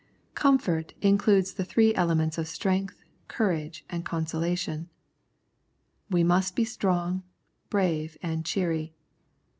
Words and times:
"Comfort" 0.47 0.95
includes 1.11 1.53
the 1.53 1.63
three 1.63 1.93
elements 1.93 2.39
of 2.39 2.47
strength, 2.47 3.03
courage, 3.27 3.85
and 3.87 4.03
consolation. 4.03 4.89
We 6.09 6.23
must 6.23 6.55
be 6.55 6.65
strong, 6.65 7.21
brave, 7.69 8.17
and 8.23 8.43
cheery. 8.43 8.95